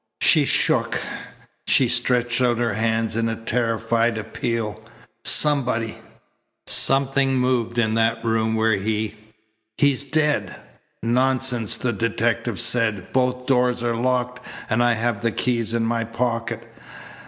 She 0.19 0.45
shook. 0.45 0.99
She 1.67 1.87
stretched 1.87 2.41
out 2.41 2.57
her 2.57 2.73
hands 2.73 3.15
in 3.15 3.29
a 3.29 3.35
terrified 3.35 4.17
appeal. 4.17 4.83
"Somebody 5.23 5.95
something 6.65 7.35
moved 7.35 7.77
in 7.77 7.93
that 7.93 8.25
room 8.25 8.55
where 8.55 8.73
he 8.77 9.13
he's 9.77 10.03
dead." 10.03 10.55
"Nonsense," 11.03 11.77
the 11.77 11.93
detective 11.93 12.59
said. 12.59 13.13
"Both 13.13 13.45
doors 13.45 13.83
are 13.83 13.95
locked, 13.95 14.43
and 14.71 14.81
I 14.81 14.93
have 14.93 15.21
the 15.21 15.31
keys 15.31 15.71
in 15.75 15.85
my 15.85 16.03
pocket." 16.03 16.65